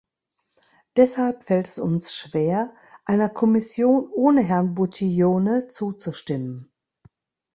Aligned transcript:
Deshalb 0.95 1.43
fällt 1.43 1.67
es 1.67 1.77
uns 1.77 2.11
schwer, 2.15 2.73
einer 3.05 3.29
Kommission 3.29 4.09
ohne 4.11 4.41
Herrn 4.41 4.73
Buttiglione 4.73 5.67
zuzustimmen. 5.67 6.71